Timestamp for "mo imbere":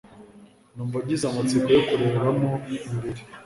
2.39-3.21